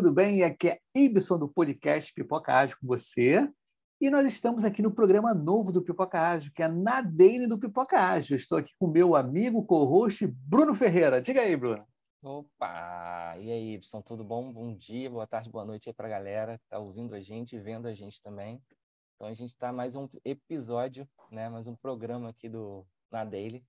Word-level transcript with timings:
Tudo 0.00 0.14
bem? 0.14 0.42
Aqui 0.42 0.70
é 0.70 0.80
Ibson 0.94 1.38
do 1.38 1.46
podcast 1.46 2.10
Pipoca 2.14 2.54
Ágil 2.54 2.74
com 2.80 2.86
você. 2.86 3.46
E 4.00 4.08
nós 4.08 4.26
estamos 4.26 4.64
aqui 4.64 4.80
no 4.80 4.90
programa 4.90 5.34
novo 5.34 5.70
do 5.70 5.82
Pipoca 5.82 6.18
Ágil, 6.18 6.50
que 6.54 6.62
é 6.62 6.68
na 6.68 7.02
Daily 7.02 7.46
do 7.46 7.58
Pipoca 7.58 8.00
Ágil. 8.00 8.34
Estou 8.34 8.56
aqui 8.56 8.72
com 8.78 8.86
meu 8.86 9.14
amigo 9.14 9.62
co-host 9.66 10.26
Bruno 10.26 10.72
Ferreira. 10.72 11.20
Diga 11.20 11.42
aí, 11.42 11.54
Bruno. 11.54 11.86
Opa! 12.22 13.36
E 13.38 13.52
aí, 13.52 13.74
Ibson, 13.74 14.00
tudo 14.00 14.24
bom? 14.24 14.50
Bom 14.50 14.74
dia, 14.74 15.10
boa 15.10 15.26
tarde, 15.26 15.50
boa 15.50 15.66
noite 15.66 15.90
aí 15.90 15.92
para 15.92 16.06
a 16.06 16.10
galera 16.10 16.56
que 16.56 16.64
está 16.64 16.78
ouvindo 16.78 17.14
a 17.14 17.20
gente 17.20 17.54
e 17.54 17.60
vendo 17.60 17.86
a 17.86 17.92
gente 17.92 18.22
também. 18.22 18.58
Então, 19.16 19.28
a 19.28 19.34
gente 19.34 19.50
está 19.50 19.70
mais 19.70 19.94
um 19.94 20.08
episódio, 20.24 21.06
né? 21.30 21.50
mais 21.50 21.66
um 21.66 21.76
programa 21.76 22.30
aqui 22.30 22.48
do 22.48 22.86
Na 23.12 23.22
Daily. 23.22 23.62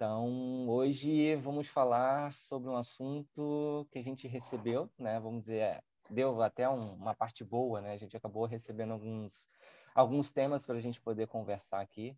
Então, 0.00 0.66
hoje 0.66 1.36
vamos 1.36 1.68
falar 1.68 2.32
sobre 2.32 2.70
um 2.70 2.76
assunto 2.76 3.86
que 3.92 3.98
a 3.98 4.02
gente 4.02 4.26
recebeu, 4.26 4.88
né? 4.98 5.20
Vamos 5.20 5.42
dizer, 5.42 5.58
é, 5.58 5.82
deu 6.08 6.40
até 6.40 6.66
um, 6.66 6.94
uma 6.94 7.14
parte 7.14 7.44
boa, 7.44 7.82
né? 7.82 7.92
A 7.92 7.98
gente 7.98 8.16
acabou 8.16 8.46
recebendo 8.46 8.94
alguns, 8.94 9.46
alguns 9.94 10.32
temas 10.32 10.64
para 10.64 10.76
a 10.76 10.80
gente 10.80 10.98
poder 11.02 11.26
conversar 11.26 11.82
aqui. 11.82 12.16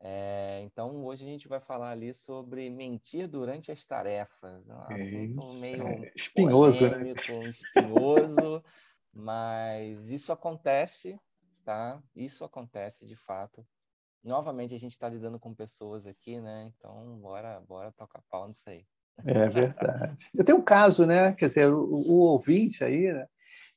É, 0.00 0.62
então, 0.64 1.04
hoje 1.04 1.24
a 1.24 1.28
gente 1.28 1.46
vai 1.46 1.60
falar 1.60 1.92
ali 1.92 2.12
sobre 2.12 2.68
mentir 2.68 3.28
durante 3.28 3.70
as 3.70 3.86
tarefas. 3.86 4.68
Um 4.68 4.80
assunto 4.80 5.38
Isso, 5.38 5.60
meio 5.60 5.86
é 5.86 6.12
espinhoso, 6.16 6.88
né? 6.88 6.90
polêmico, 6.90 7.32
né? 7.34 7.50
espinhoso, 7.50 8.64
mas 9.12 10.10
isso 10.10 10.32
acontece, 10.32 11.16
tá? 11.64 12.02
Isso 12.16 12.44
acontece 12.44 13.06
de 13.06 13.14
fato 13.14 13.64
novamente 14.22 14.74
a 14.74 14.78
gente 14.78 14.92
está 14.92 15.08
lidando 15.08 15.38
com 15.38 15.54
pessoas 15.54 16.06
aqui, 16.06 16.40
né? 16.40 16.72
Então, 16.76 17.18
bora, 17.18 17.60
bora 17.68 17.92
tocar 17.92 18.22
pau 18.30 18.48
nisso 18.48 18.68
aí. 18.68 18.84
É 19.24 19.48
verdade. 19.48 20.30
Eu 20.34 20.44
tenho 20.44 20.58
um 20.58 20.62
caso, 20.62 21.04
né? 21.04 21.32
Quer 21.32 21.46
dizer, 21.46 21.72
o, 21.72 21.78
o 21.78 22.18
ouvinte 22.20 22.82
aí, 22.82 23.12
né? 23.12 23.26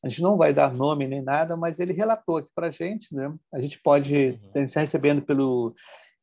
a 0.05 0.09
gente 0.09 0.21
não 0.21 0.37
vai 0.37 0.53
dar 0.53 0.71
nome 0.71 1.07
nem 1.07 1.21
nada, 1.21 1.57
mas 1.57 1.79
ele 1.79 1.91
relatou 1.91 2.37
aqui 2.37 2.49
para 2.53 2.67
a 2.67 2.71
gente, 2.71 3.13
né? 3.13 3.33
A 3.52 3.59
gente 3.59 3.81
pode, 3.81 4.15
uhum. 4.15 4.52
a 4.53 4.59
gente 4.59 4.67
está 4.67 4.81
recebendo 4.81 5.21
pelo 5.21 5.73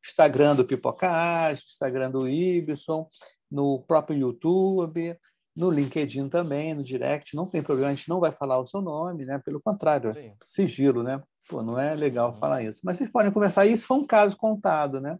Instagram 0.03 0.55
do 0.55 0.63
Pipocast, 0.63 1.65
Instagram 1.69 2.09
do 2.09 2.27
Ibson, 2.27 3.07
no 3.51 3.81
próprio 3.81 4.17
YouTube, 4.17 5.17
no 5.53 5.69
LinkedIn 5.69 6.29
também, 6.29 6.73
no 6.73 6.81
direct, 6.81 7.35
não 7.35 7.45
tem 7.45 7.61
problema, 7.61 7.91
a 7.91 7.95
gente 7.95 8.07
não 8.07 8.21
vai 8.21 8.31
falar 8.31 8.57
o 8.57 8.67
seu 8.67 8.81
nome, 8.81 9.25
né? 9.25 9.37
Pelo 9.43 9.61
contrário, 9.61 10.13
Sim. 10.13 10.33
sigilo, 10.43 11.03
né? 11.03 11.21
Pô, 11.47 11.61
não 11.61 11.79
é 11.79 11.95
legal 11.95 12.33
falar 12.33 12.63
isso. 12.63 12.81
Mas 12.83 12.97
vocês 12.97 13.09
podem 13.09 13.31
conversar. 13.31 13.65
Isso 13.65 13.85
foi 13.87 13.97
um 13.97 14.07
caso 14.07 14.37
contado, 14.37 14.99
né? 15.01 15.17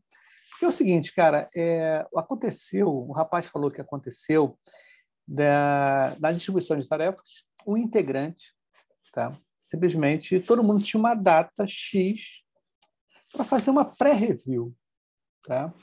Porque 0.52 0.66
é 0.66 0.68
o 0.68 0.72
seguinte, 0.72 1.14
cara, 1.14 1.50
é, 1.56 2.06
aconteceu, 2.16 2.88
o 2.88 3.12
rapaz 3.12 3.48
falou 3.48 3.72
que 3.72 3.82
aconteceu 3.82 4.58
da, 5.28 6.14
da 6.16 6.32
distribuição 6.32 6.80
de 6.80 6.88
tarefas, 6.88 7.46
o 7.66 7.78
integrante, 7.78 8.54
tá? 9.12 9.36
Simplesmente 9.60 10.40
todo 10.40 10.64
mundo 10.64 10.84
tinha 10.84 11.00
uma 11.00 11.16
data 11.16 11.66
X 11.66 12.44
para 13.32 13.44
fazer 13.44 13.72
uma 13.72 13.84
pré-review, 13.84 14.74
tá? 15.44 15.74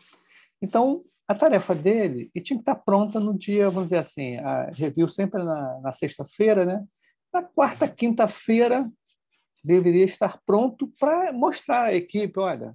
Então, 0.63 1.05
a 1.27 1.35
tarefa 1.35 1.75
dele 1.75 2.31
e 2.35 2.41
tinha 2.41 2.57
que 2.57 2.63
estar 2.63 2.77
pronta 2.77 3.19
no 3.19 3.37
dia, 3.37 3.71
vamos 3.71 3.91
dizer 3.91 3.99
assim, 3.99 4.37
a 4.39 4.71
review 4.71 5.09
sempre 5.09 5.43
na, 5.43 5.81
na 5.81 5.93
sexta-feira, 5.93 6.65
né? 6.65 6.85
Na 7.33 7.43
quarta, 7.43 7.89
quinta-feira, 7.89 8.91
deveria 9.63 10.05
estar 10.05 10.41
pronto 10.45 10.93
para 10.99 11.33
mostrar 11.33 11.85
à 11.85 11.95
equipe, 11.95 12.39
olha, 12.39 12.75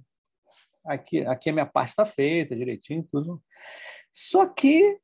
aqui, 0.84 1.20
aqui 1.26 1.50
a 1.50 1.52
minha 1.52 1.66
parte 1.66 1.90
está 1.90 2.04
feita 2.04 2.56
direitinho, 2.56 3.06
tudo. 3.10 3.42
Só 4.12 4.46
que 4.46 4.98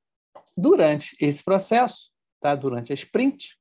durante 0.56 1.16
esse 1.20 1.42
processo, 1.42 2.10
tá? 2.40 2.54
durante 2.54 2.92
a 2.92 2.94
sprint, 2.94 3.56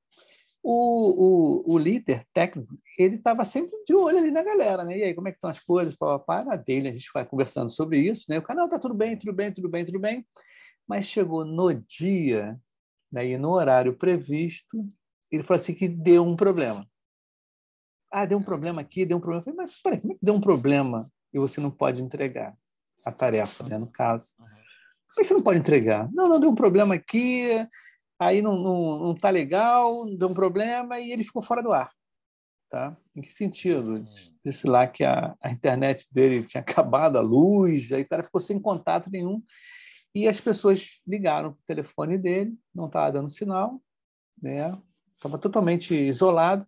o, 0.63 1.63
o, 1.71 1.73
o 1.73 1.77
líder 1.77 2.23
técnico 2.31 2.77
ele 2.97 3.15
estava 3.15 3.43
sempre 3.43 3.83
de 3.83 3.95
olho 3.95 4.19
ali 4.19 4.29
na 4.29 4.43
galera, 4.43 4.83
né? 4.83 4.97
E 4.97 5.03
aí, 5.03 5.13
como 5.13 5.27
é 5.27 5.31
que 5.31 5.37
estão 5.37 5.49
as 5.49 5.59
coisas? 5.59 5.95
Para 5.95 6.55
dele, 6.55 6.89
a 6.89 6.93
gente 6.93 7.09
vai 7.11 7.25
conversando 7.25 7.69
sobre 7.69 7.99
isso, 7.99 8.25
né? 8.29 8.37
O 8.37 8.43
canal 8.43 8.69
tá 8.69 8.77
tudo 8.77 8.93
bem, 8.93 9.17
tudo 9.17 9.33
bem, 9.33 9.51
tudo 9.51 9.67
bem, 9.67 9.85
tudo 9.85 9.99
bem. 9.99 10.25
Mas 10.87 11.05
chegou 11.05 11.43
no 11.43 11.73
dia, 11.73 12.59
né? 13.11 13.25
E 13.27 13.37
no 13.37 13.51
horário 13.51 13.97
previsto, 13.97 14.87
ele 15.31 15.41
falou 15.41 15.59
assim 15.59 15.73
que 15.73 15.87
deu 15.87 16.23
um 16.23 16.35
problema. 16.35 16.87
Ah, 18.11 18.25
deu 18.25 18.37
um 18.37 18.43
problema 18.43 18.81
aqui, 18.81 19.05
deu 19.05 19.17
um 19.17 19.21
problema. 19.21 19.41
Eu 19.41 19.45
falei, 19.45 19.57
mas 19.57 19.81
peraí, 19.81 20.01
como 20.01 20.13
é 20.13 20.15
que 20.17 20.25
deu 20.25 20.33
um 20.33 20.41
problema 20.41 21.09
e 21.33 21.39
você 21.39 21.61
não 21.61 21.71
pode 21.71 22.03
entregar 22.03 22.53
a 23.05 23.11
tarefa, 23.11 23.63
né, 23.63 23.77
no 23.77 23.87
caso? 23.87 24.33
É 25.17 25.21
que 25.21 25.23
você 25.23 25.33
não 25.33 25.41
pode 25.41 25.59
entregar? 25.59 26.09
Não, 26.13 26.27
não, 26.27 26.39
deu 26.39 26.49
um 26.49 26.55
problema 26.55 26.95
aqui, 26.95 27.49
aí 28.19 28.41
não, 28.41 28.57
não, 28.57 28.99
não 28.99 29.15
tá 29.15 29.29
legal, 29.29 30.05
deu 30.17 30.29
um 30.29 30.33
problema 30.33 30.99
e 30.99 31.11
ele 31.11 31.23
ficou 31.23 31.41
fora 31.41 31.63
do 31.63 31.71
ar. 31.71 31.91
Tá? 32.69 32.95
Em 33.15 33.21
que 33.21 33.31
sentido? 33.31 33.95
Hum. 33.95 34.05
Disse 34.43 34.67
lá 34.67 34.87
que 34.87 35.03
a, 35.03 35.35
a 35.41 35.51
internet 35.51 36.07
dele 36.11 36.43
tinha 36.43 36.61
acabado, 36.61 37.17
a 37.17 37.21
luz, 37.21 37.91
aí 37.91 38.03
o 38.03 38.07
cara 38.07 38.23
ficou 38.23 38.41
sem 38.41 38.59
contato 38.59 39.09
nenhum. 39.09 39.41
E 40.13 40.27
as 40.27 40.39
pessoas 40.41 41.01
ligaram 41.07 41.53
para 41.53 41.59
o 41.59 41.65
telefone 41.67 42.17
dele, 42.17 42.53
não 42.75 42.87
estava 42.87 43.11
dando 43.11 43.29
sinal, 43.29 43.81
né? 44.41 44.77
Estava 45.15 45.37
totalmente 45.37 45.95
isolado. 45.95 46.65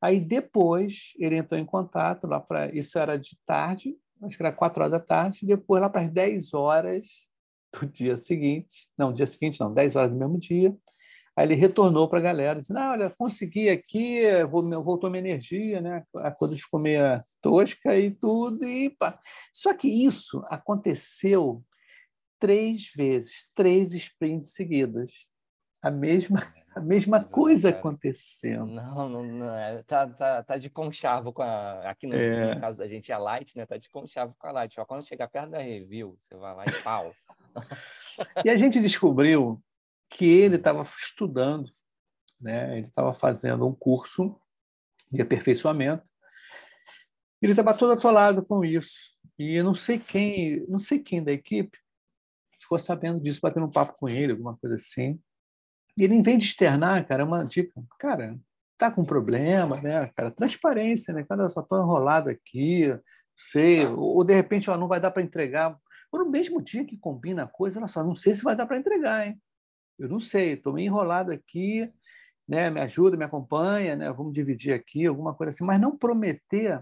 Aí 0.00 0.20
depois 0.20 1.12
ele 1.18 1.36
entrou 1.36 1.58
em 1.58 1.64
contato 1.64 2.26
lá 2.26 2.40
para 2.40 2.74
isso 2.74 2.98
era 2.98 3.16
de 3.16 3.36
tarde, 3.44 3.96
acho 4.22 4.36
que 4.36 4.42
era 4.42 4.52
quatro 4.52 4.82
horas 4.82 4.92
da 4.92 5.00
tarde, 5.00 5.46
depois 5.46 5.80
lá 5.80 5.88
para 5.88 6.02
as 6.02 6.08
10 6.08 6.54
horas 6.54 7.28
do 7.72 7.86
dia 7.86 8.16
seguinte, 8.16 8.88
não, 8.96 9.12
dia 9.12 9.26
seguinte 9.26 9.60
não, 9.60 9.72
10 9.72 9.96
horas 9.96 10.10
do 10.10 10.16
mesmo 10.16 10.38
dia, 10.38 10.76
aí 11.36 11.46
ele 11.46 11.54
retornou 11.54 12.08
para 12.08 12.18
a 12.18 12.22
galera, 12.22 12.60
dizendo, 12.60 12.78
ah, 12.78 12.90
olha, 12.92 13.10
consegui 13.10 13.68
aqui, 13.68 14.22
voltou 14.50 15.10
minha 15.10 15.20
energia, 15.20 15.80
né? 15.80 16.04
a 16.16 16.30
coisa 16.30 16.56
ficou 16.56 16.80
meio 16.80 17.00
tosca 17.40 17.96
e 17.96 18.10
tudo, 18.10 18.64
e 18.64 18.90
pá. 18.90 19.18
Só 19.52 19.74
que 19.74 19.88
isso 19.88 20.42
aconteceu 20.46 21.62
três 22.38 22.92
vezes, 22.94 23.48
três 23.54 23.94
sprints 23.94 24.52
seguidas 24.52 25.28
a 25.82 25.90
mesma, 25.90 26.40
a 26.78 26.80
mesma 26.80 27.22
coisa 27.22 27.70
acontecendo. 27.70 28.66
Não, 28.66 29.08
não, 29.08 29.22
não 29.22 29.58
é. 29.58 29.82
Tá, 29.82 30.06
tá, 30.06 30.42
tá 30.42 30.56
de 30.56 30.70
conchavo 30.70 31.32
com 31.32 31.42
a. 31.42 31.90
Aqui 31.90 32.06
no, 32.06 32.14
é. 32.14 32.54
no, 32.54 32.60
caso 32.60 32.78
da 32.78 32.86
gente, 32.86 33.12
a 33.12 33.18
Light, 33.18 33.56
né? 33.56 33.66
Tá 33.66 33.76
de 33.76 33.88
conchavo 33.90 34.34
com 34.38 34.46
a 34.46 34.52
Light. 34.52 34.78
Ó, 34.80 34.84
quando 34.84 35.06
chegar 35.06 35.28
perto 35.28 35.50
da 35.50 35.58
review, 35.58 36.16
você 36.18 36.34
vai 36.36 36.54
lá 36.54 36.64
e 36.66 36.82
pau. 36.82 37.12
e 38.44 38.50
a 38.50 38.56
gente 38.56 38.80
descobriu 38.80 39.62
que 40.08 40.24
ele 40.24 40.56
estava 40.56 40.82
estudando, 40.82 41.70
né? 42.40 42.78
Ele 42.78 42.86
estava 42.86 43.12
fazendo 43.12 43.66
um 43.66 43.74
curso 43.74 44.40
de 45.10 45.20
aperfeiçoamento. 45.20 46.06
Ele 47.42 47.52
estava 47.52 47.74
todo 47.74 47.92
atolado 47.92 48.44
com 48.44 48.64
isso. 48.64 49.16
E 49.38 49.54
eu 49.54 49.64
não 49.64 49.74
sei 49.74 49.98
quem, 49.98 50.64
não 50.68 50.78
sei 50.78 50.98
quem 50.98 51.22
da 51.22 51.32
equipe 51.32 51.78
ficou 52.58 52.78
sabendo 52.78 53.20
disso, 53.20 53.40
batendo 53.40 53.66
um 53.66 53.70
papo 53.70 53.94
com 53.98 54.08
ele, 54.08 54.32
alguma 54.32 54.56
coisa 54.56 54.76
assim. 54.76 55.18
E 55.98 56.04
ele, 56.04 56.14
em 56.14 56.22
vez 56.22 56.38
de 56.38 56.44
externar, 56.44 57.04
cara, 57.06 57.22
é 57.22 57.26
uma 57.26 57.44
dica. 57.44 57.72
Cara, 57.98 58.38
tá 58.78 58.88
com 58.88 59.04
problema, 59.04 59.80
né, 59.80 60.08
cara? 60.16 60.30
Transparência, 60.30 61.12
né? 61.12 61.24
Cara, 61.24 61.42
eu 61.42 61.48
só 61.48 61.60
tô 61.60 61.76
enrolado 61.76 62.30
aqui, 62.30 62.96
sei. 63.36 63.84
Ou, 63.84 64.22
de 64.22 64.32
repente, 64.32 64.70
ó, 64.70 64.76
não 64.76 64.86
vai 64.86 65.00
dar 65.00 65.10
para 65.10 65.22
entregar. 65.22 65.76
Ou 66.12 66.20
no 66.20 66.30
mesmo 66.30 66.62
dia 66.62 66.84
que 66.84 66.96
combina 66.96 67.42
a 67.42 67.48
coisa, 67.48 67.80
olha 67.80 67.88
só, 67.88 68.04
não 68.04 68.14
sei 68.14 68.32
se 68.32 68.44
vai 68.44 68.54
dar 68.54 68.64
para 68.64 68.78
entregar, 68.78 69.26
hein? 69.26 69.42
Eu 69.98 70.08
não 70.08 70.20
sei, 70.20 70.52
estou 70.52 70.72
meio 70.72 70.86
enrolado 70.86 71.32
aqui, 71.32 71.92
né? 72.46 72.70
Me 72.70 72.80
ajuda, 72.80 73.16
me 73.16 73.24
acompanha, 73.24 73.96
né? 73.96 74.12
Vamos 74.12 74.32
dividir 74.32 74.72
aqui, 74.72 75.04
alguma 75.04 75.34
coisa 75.34 75.50
assim, 75.50 75.64
mas 75.64 75.80
não 75.80 75.98
prometer 75.98 76.80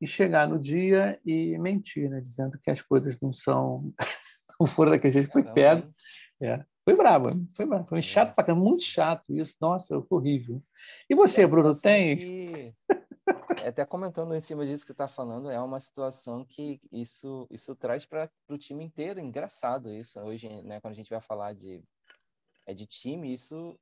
e 0.00 0.06
chegar 0.06 0.46
no 0.46 0.60
dia 0.60 1.18
e 1.26 1.58
mentir, 1.58 2.08
né? 2.08 2.20
Dizendo 2.20 2.56
que 2.62 2.70
as 2.70 2.80
coisas 2.80 3.18
não 3.20 3.32
são, 3.32 3.92
não 4.60 4.66
foram 4.68 4.92
daquele 4.92 5.12
jeito 5.12 5.26
que 5.26 5.32
foi 5.32 5.42
pego. 5.42 5.92
É. 6.40 6.64
Foi 6.88 6.96
bravo, 6.96 7.46
foi 7.52 7.66
bravo. 7.66 7.84
Foi 7.84 8.00
chato 8.00 8.34
pra 8.34 8.42
caramba, 8.42 8.64
muito 8.64 8.82
chato 8.82 9.30
isso. 9.36 9.54
Nossa, 9.60 10.00
foi 10.00 10.18
horrível. 10.18 10.62
E 11.06 11.14
você, 11.14 11.42
é 11.42 11.46
Bruno, 11.46 11.78
tem? 11.78 12.16
Que... 12.16 12.74
Até 13.66 13.84
comentando 13.84 14.34
em 14.34 14.40
cima 14.40 14.64
disso 14.64 14.86
que 14.86 14.92
está 14.92 15.06
falando, 15.06 15.50
é 15.50 15.60
uma 15.60 15.78
situação 15.80 16.46
que 16.46 16.80
isso, 16.90 17.46
isso 17.50 17.76
traz 17.76 18.06
para 18.06 18.30
o 18.48 18.56
time 18.56 18.82
inteiro. 18.82 19.20
Engraçado 19.20 19.92
isso. 19.92 20.18
Hoje, 20.20 20.48
né, 20.62 20.80
quando 20.80 20.92
a 20.92 20.96
gente 20.96 21.10
vai 21.10 21.20
falar 21.20 21.52
de, 21.54 21.84
é 22.66 22.72
de 22.72 22.86
time, 22.86 23.34
isso, 23.34 23.78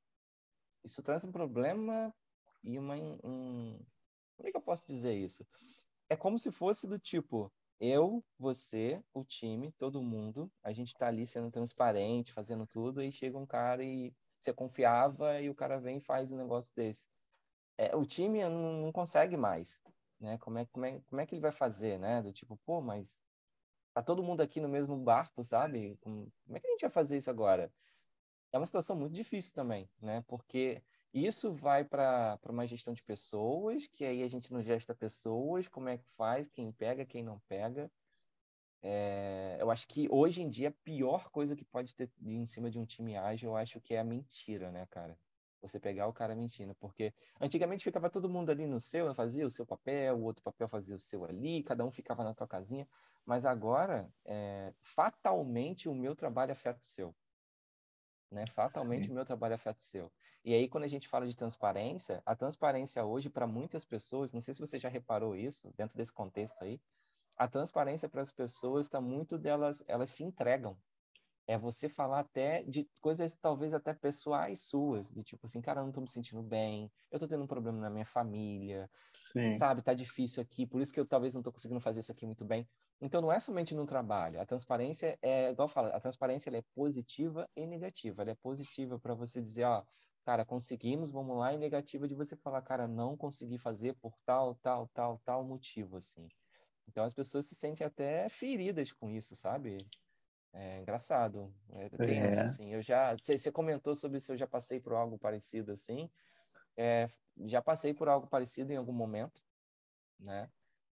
isso 0.84 1.00
traz 1.00 1.24
um 1.24 1.30
problema 1.30 2.12
e 2.64 2.76
uma. 2.76 2.96
Um... 2.96 3.78
Como 4.36 4.48
é 4.48 4.50
que 4.50 4.56
eu 4.56 4.62
posso 4.62 4.84
dizer 4.84 5.14
isso? 5.14 5.46
É 6.10 6.16
como 6.16 6.40
se 6.40 6.50
fosse 6.50 6.88
do 6.88 6.98
tipo: 6.98 7.52
eu, 7.80 8.24
você, 8.38 9.02
o 9.12 9.24
time, 9.24 9.72
todo 9.72 10.02
mundo, 10.02 10.50
a 10.62 10.72
gente 10.72 10.94
tá 10.94 11.08
ali 11.08 11.26
sendo 11.26 11.50
transparente, 11.50 12.32
fazendo 12.32 12.66
tudo, 12.66 13.02
e 13.02 13.12
chega 13.12 13.38
um 13.38 13.46
cara 13.46 13.84
e 13.84 14.14
você 14.40 14.52
confiava 14.52 15.40
e 15.40 15.50
o 15.50 15.54
cara 15.54 15.78
vem 15.78 15.98
e 15.98 16.00
faz 16.00 16.32
um 16.32 16.36
negócio 16.36 16.72
desse. 16.74 17.06
É, 17.78 17.94
o 17.96 18.06
time 18.06 18.42
não, 18.42 18.80
não, 18.82 18.92
consegue 18.92 19.36
mais, 19.36 19.80
né? 20.20 20.38
Como 20.38 20.58
é, 20.58 20.66
como, 20.66 20.86
é, 20.86 21.00
como 21.06 21.20
é 21.20 21.26
que 21.26 21.34
ele 21.34 21.42
vai 21.42 21.52
fazer, 21.52 21.98
né? 21.98 22.22
Do 22.22 22.32
tipo, 22.32 22.56
pô, 22.64 22.80
mas 22.80 23.20
tá 23.94 24.02
todo 24.02 24.22
mundo 24.22 24.40
aqui 24.40 24.60
no 24.60 24.68
mesmo 24.68 24.96
barco, 24.96 25.42
sabe? 25.44 25.96
Como, 26.00 26.32
como 26.44 26.56
é 26.56 26.60
que 26.60 26.66
a 26.66 26.70
gente 26.70 26.82
vai 26.82 26.90
fazer 26.90 27.18
isso 27.18 27.30
agora? 27.30 27.72
é 28.52 28.58
uma 28.58 28.66
situação 28.66 28.96
muito 28.96 29.12
difícil 29.12 29.54
também, 29.54 29.88
né? 30.00 30.24
Porque 30.26 30.82
isso 31.12 31.52
vai 31.52 31.84
para 31.84 32.38
uma 32.48 32.66
gestão 32.66 32.92
de 32.92 33.02
pessoas, 33.02 33.86
que 33.86 34.04
aí 34.04 34.22
a 34.22 34.28
gente 34.28 34.52
não 34.52 34.62
gesta 34.62 34.94
pessoas, 34.94 35.66
como 35.68 35.88
é 35.88 35.98
que 35.98 36.08
faz, 36.16 36.48
quem 36.48 36.70
pega, 36.72 37.06
quem 37.06 37.22
não 37.22 37.38
pega. 37.48 37.90
É, 38.82 39.56
eu 39.60 39.70
acho 39.70 39.88
que 39.88 40.08
hoje 40.10 40.42
em 40.42 40.48
dia 40.48 40.68
a 40.68 40.84
pior 40.84 41.30
coisa 41.30 41.56
que 41.56 41.64
pode 41.64 41.94
ter 41.94 42.10
em 42.22 42.46
cima 42.46 42.70
de 42.70 42.78
um 42.78 42.84
time 42.84 43.16
ágil, 43.16 43.50
eu 43.50 43.56
acho 43.56 43.80
que 43.80 43.94
é 43.94 43.98
a 43.98 44.04
mentira, 44.04 44.70
né, 44.70 44.86
cara? 44.86 45.18
Você 45.60 45.80
pegar 45.80 46.06
o 46.06 46.12
cara 46.12 46.36
mentindo, 46.36 46.74
porque 46.76 47.12
antigamente 47.40 47.82
ficava 47.82 48.10
todo 48.10 48.28
mundo 48.28 48.50
ali 48.50 48.66
no 48.66 48.78
seu, 48.78 49.12
fazia 49.14 49.46
o 49.46 49.50
seu 49.50 49.66
papel, 49.66 50.16
o 50.16 50.22
outro 50.22 50.42
papel 50.42 50.68
fazia 50.68 50.94
o 50.94 50.98
seu 50.98 51.24
ali, 51.24 51.62
cada 51.64 51.84
um 51.84 51.90
ficava 51.90 52.22
na 52.22 52.34
tua 52.34 52.46
casinha, 52.46 52.86
mas 53.24 53.44
agora, 53.44 54.08
é, 54.24 54.72
fatalmente, 54.80 55.88
o 55.88 55.94
meu 55.94 56.14
trabalho 56.14 56.52
afeta 56.52 56.80
o 56.80 56.84
seu. 56.84 57.14
Né? 58.30 58.44
Fatalmente, 58.52 59.06
Sim. 59.06 59.12
o 59.12 59.14
meu 59.14 59.24
trabalho 59.24 59.54
afeta 59.54 59.78
o 59.78 59.82
seu. 59.82 60.12
E 60.44 60.54
aí, 60.54 60.68
quando 60.68 60.84
a 60.84 60.88
gente 60.88 61.08
fala 61.08 61.26
de 61.26 61.36
transparência, 61.36 62.22
a 62.24 62.34
transparência 62.34 63.04
hoje, 63.04 63.28
para 63.28 63.46
muitas 63.46 63.84
pessoas, 63.84 64.32
não 64.32 64.40
sei 64.40 64.54
se 64.54 64.60
você 64.60 64.78
já 64.78 64.88
reparou 64.88 65.34
isso, 65.34 65.72
dentro 65.76 65.96
desse 65.96 66.12
contexto 66.12 66.62
aí, 66.62 66.80
a 67.36 67.46
transparência 67.46 68.08
para 68.08 68.22
as 68.22 68.32
pessoas 68.32 68.86
está 68.86 69.00
muito 69.00 69.36
delas, 69.38 69.84
elas 69.86 70.10
se 70.10 70.24
entregam. 70.24 70.76
É 71.46 71.56
você 71.58 71.88
falar 71.88 72.20
até 72.20 72.62
de 72.64 72.88
coisas 73.00 73.36
talvez 73.36 73.72
até 73.74 73.94
pessoais 73.94 74.62
suas, 74.62 75.10
do 75.10 75.22
tipo 75.22 75.46
assim, 75.46 75.60
cara, 75.60 75.80
eu 75.80 75.84
não 75.84 75.90
estou 75.90 76.02
me 76.02 76.08
sentindo 76.10 76.42
bem, 76.42 76.90
eu 77.10 77.16
estou 77.16 77.28
tendo 77.28 77.44
um 77.44 77.46
problema 77.46 77.78
na 77.78 77.90
minha 77.90 78.04
família, 78.04 78.90
Sim. 79.14 79.54
sabe, 79.54 79.82
tá 79.82 79.94
difícil 79.94 80.42
aqui, 80.42 80.66
por 80.66 80.80
isso 80.80 80.92
que 80.92 81.00
eu 81.00 81.06
talvez 81.06 81.34
não 81.34 81.40
estou 81.40 81.52
conseguindo 81.52 81.80
fazer 81.80 82.00
isso 82.00 82.12
aqui 82.12 82.26
muito 82.26 82.44
bem. 82.44 82.68
Então 83.00 83.20
não 83.20 83.32
é 83.32 83.38
somente 83.38 83.74
no 83.74 83.86
trabalho, 83.86 84.40
a 84.40 84.46
transparência 84.46 85.18
é, 85.22 85.50
igual 85.50 85.68
fala, 85.68 85.88
a 85.90 86.00
transparência 86.00 86.50
é 86.56 86.62
positiva 86.74 87.48
e 87.56 87.66
negativa. 87.66 88.22
Ela 88.22 88.32
é 88.32 88.34
positiva 88.34 88.98
para 88.98 89.14
você 89.14 89.40
dizer, 89.42 89.64
ó, 89.64 89.84
cara, 90.24 90.44
conseguimos, 90.46 91.10
vamos 91.10 91.36
lá, 91.38 91.52
e 91.54 91.58
negativa 91.58 92.06
de 92.08 92.14
você 92.14 92.36
falar, 92.36 92.62
cara, 92.62 92.88
não 92.88 93.16
consegui 93.16 93.58
fazer 93.58 93.94
por 94.00 94.14
tal, 94.24 94.54
tal, 94.56 94.88
tal, 94.88 95.18
tal 95.24 95.44
motivo, 95.44 95.96
assim. 95.98 96.30
Então 96.88 97.04
as 97.04 97.14
pessoas 97.14 97.46
se 97.46 97.54
sentem 97.54 97.86
até 97.86 98.28
feridas 98.28 98.92
com 98.92 99.10
isso, 99.10 99.36
sabe? 99.36 99.90
É 100.58 100.80
engraçado, 100.80 101.52
é 101.70 101.88
tenso, 101.90 102.38
é. 102.38 102.42
assim. 102.42 102.72
Eu 102.72 102.80
já, 102.80 103.14
você 103.14 103.52
comentou 103.52 103.94
sobre 103.94 104.18
se 104.18 104.32
eu 104.32 104.36
já 104.38 104.46
passei 104.46 104.80
por 104.80 104.94
algo 104.94 105.18
parecido, 105.18 105.70
assim. 105.70 106.08
É, 106.74 107.10
já 107.44 107.60
passei 107.60 107.92
por 107.92 108.08
algo 108.08 108.26
parecido 108.26 108.72
em 108.72 108.76
algum 108.76 108.92
momento, 108.92 109.42
né? 110.18 110.50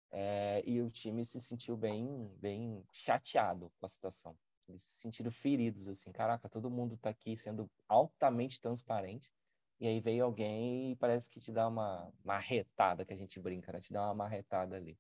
É, 0.09 0.63
e 0.65 0.81
o 0.81 0.89
time 0.89 1.23
se 1.23 1.39
sentiu 1.39 1.77
bem, 1.77 2.27
bem 2.39 2.83
chateado 2.91 3.71
com 3.79 3.85
a 3.85 3.89
situação. 3.89 4.35
Eles 4.67 4.81
se 4.81 5.01
sentiram 5.01 5.29
feridos, 5.29 5.87
assim, 5.87 6.11
caraca, 6.11 6.49
todo 6.49 6.71
mundo 6.71 6.95
está 6.95 7.11
aqui 7.11 7.37
sendo 7.37 7.69
altamente 7.87 8.59
transparente, 8.59 9.31
e 9.79 9.87
aí 9.87 9.99
veio 9.99 10.25
alguém 10.25 10.91
e 10.91 10.95
parece 10.95 11.29
que 11.29 11.39
te 11.39 11.51
dá 11.51 11.67
uma 11.67 12.11
marretada, 12.23 13.05
que 13.05 13.13
a 13.13 13.17
gente 13.17 13.39
brinca, 13.39 13.71
né? 13.71 13.79
Te 13.79 13.93
dá 13.93 14.05
uma 14.05 14.15
marretada 14.15 14.75
ali. 14.75 14.97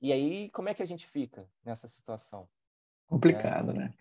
E 0.00 0.12
aí, 0.12 0.50
como 0.50 0.68
é 0.68 0.74
que 0.74 0.82
a 0.82 0.86
gente 0.86 1.06
fica 1.06 1.48
nessa 1.64 1.86
situação? 1.86 2.48
Complicado, 3.06 3.72
né? 3.72 3.84
né? 3.84 3.94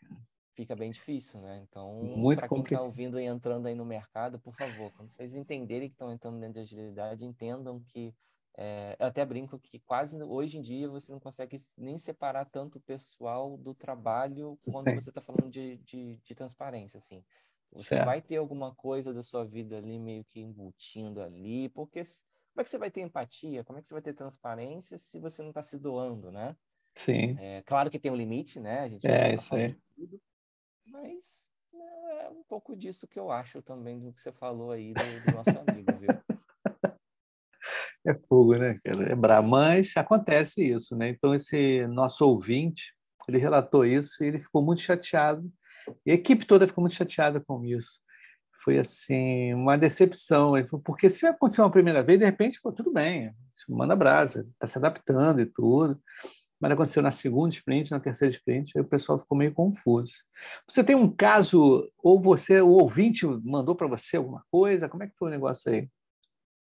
Fica 0.53 0.75
bem 0.75 0.91
difícil, 0.91 1.41
né? 1.41 1.59
Então, 1.69 2.01
para 2.35 2.47
quem 2.47 2.61
está 2.61 2.81
ouvindo 2.81 3.19
e 3.19 3.25
entrando 3.25 3.67
aí 3.67 3.75
no 3.75 3.85
mercado, 3.85 4.39
por 4.39 4.55
favor, 4.55 4.91
quando 4.93 5.09
vocês 5.09 5.35
entenderem 5.35 5.89
que 5.89 5.95
estão 5.95 6.11
entrando 6.11 6.39
dentro 6.39 6.53
de 6.53 6.59
agilidade, 6.61 7.25
entendam 7.25 7.81
que 7.87 8.15
é, 8.57 8.95
eu 8.97 9.07
até 9.07 9.25
brinco 9.25 9.59
que 9.59 9.79
quase 9.79 10.21
hoje 10.23 10.57
em 10.57 10.61
dia 10.61 10.87
você 10.87 11.11
não 11.11 11.19
consegue 11.19 11.57
nem 11.77 11.97
separar 11.97 12.45
tanto 12.45 12.77
o 12.77 12.81
pessoal 12.81 13.57
do 13.57 13.73
trabalho 13.73 14.57
quando 14.63 14.89
Sim. 14.89 14.95
você 14.95 15.09
está 15.09 15.21
falando 15.21 15.51
de, 15.51 15.75
de, 15.79 16.17
de, 16.23 16.35
transparência, 16.35 16.97
assim. 16.97 17.21
Você 17.73 17.83
certo. 17.89 18.05
vai 18.05 18.21
ter 18.21 18.37
alguma 18.37 18.73
coisa 18.73 19.13
da 19.13 19.21
sua 19.21 19.43
vida 19.43 19.77
ali 19.77 19.99
meio 19.99 20.23
que 20.23 20.39
embutindo 20.39 21.21
ali, 21.21 21.67
porque 21.69 22.01
como 22.01 22.61
é 22.61 22.63
que 22.63 22.69
você 22.69 22.77
vai 22.77 22.89
ter 22.89 23.01
empatia? 23.01 23.65
Como 23.65 23.77
é 23.77 23.81
que 23.81 23.89
você 23.89 23.93
vai 23.93 24.01
ter 24.01 24.13
transparência 24.13 24.97
se 24.97 25.19
você 25.19 25.41
não 25.41 25.49
está 25.49 25.61
se 25.61 25.77
doando, 25.77 26.31
né? 26.31 26.55
Sim. 26.95 27.37
É, 27.39 27.61
claro 27.63 27.89
que 27.89 27.99
tem 27.99 28.11
um 28.11 28.15
limite, 28.15 28.59
né? 28.59 28.79
A 28.81 28.89
gente 28.89 29.05
é, 29.05 29.35
isso 29.35 29.53
aí. 29.53 29.75
Tudo, 29.95 30.21
mas 30.87 31.47
é 32.21 32.29
um 32.29 32.43
pouco 32.43 32.75
disso 32.75 33.07
que 33.07 33.19
eu 33.19 33.31
acho 33.31 33.61
também 33.61 33.99
do 33.99 34.11
que 34.13 34.21
você 34.21 34.31
falou 34.31 34.71
aí 34.71 34.93
do, 34.93 35.01
do 35.25 35.31
nosso 35.35 35.57
amigo, 35.57 35.91
viu? 35.99 36.09
É 38.07 38.13
fogo, 38.13 38.55
né, 38.55 38.75
É 39.09 39.15
brabo. 39.15 39.47
Mas 39.47 39.97
acontece 39.97 40.61
isso, 40.63 40.95
né? 40.95 41.09
Então, 41.09 41.33
esse 41.33 41.87
nosso 41.87 42.23
ouvinte, 42.23 42.93
ele 43.27 43.39
relatou 43.39 43.83
isso 43.83 44.23
e 44.23 44.27
ele 44.27 44.37
ficou 44.37 44.63
muito 44.63 44.81
chateado. 44.81 45.51
E 46.05 46.11
a 46.11 46.13
equipe 46.13 46.45
toda 46.45 46.67
ficou 46.67 46.83
muito 46.83 46.95
chateada 46.95 47.41
com 47.43 47.65
isso. 47.65 47.99
Foi, 48.63 48.77
assim, 48.77 49.55
uma 49.55 49.75
decepção. 49.75 50.53
Porque 50.83 51.09
se 51.09 51.25
aconteceu 51.25 51.63
uma 51.63 51.71
primeira 51.71 52.03
vez, 52.03 52.19
de 52.19 52.25
repente, 52.25 52.61
pô, 52.61 52.71
tudo 52.71 52.93
bem, 52.93 53.33
manda 53.67 53.95
brasa, 53.95 54.47
está 54.53 54.67
se 54.67 54.77
adaptando 54.77 55.41
e 55.41 55.47
tudo. 55.47 55.99
Mas 56.59 56.71
aconteceu 56.71 57.03
na 57.03 57.11
segunda 57.11 57.53
sprint, 57.53 57.91
na 57.91 57.99
terceira 57.99 58.33
sprint, 58.33 58.77
aí 58.77 58.83
o 58.83 58.87
pessoal 58.87 59.19
ficou 59.19 59.37
meio 59.37 59.53
confuso. 59.53 60.13
Você 60.67 60.83
tem 60.83 60.95
um 60.95 61.13
caso, 61.13 61.91
ou 61.97 62.19
você, 62.19 62.61
o 62.61 62.69
ouvinte 62.69 63.25
mandou 63.25 63.75
para 63.75 63.87
você 63.87 64.17
alguma 64.17 64.43
coisa? 64.49 64.87
Como 64.87 65.03
é 65.03 65.07
que 65.07 65.15
foi 65.15 65.27
o 65.27 65.31
negócio 65.31 65.71
aí? 65.71 65.89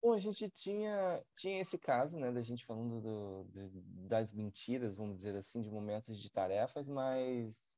Bom, 0.03 0.11
a 0.11 0.19
gente 0.19 0.49
tinha, 0.49 1.23
tinha 1.33 1.61
esse 1.61 1.77
caso, 1.77 2.19
né, 2.19 2.29
da 2.29 2.41
gente 2.41 2.65
falando 2.65 2.99
do, 2.99 3.43
do, 3.45 3.81
das 4.09 4.33
mentiras, 4.33 4.97
vamos 4.97 5.15
dizer 5.15 5.33
assim, 5.37 5.61
de 5.61 5.71
momentos 5.71 6.19
de 6.19 6.29
tarefas, 6.29 6.89
mas, 6.89 7.73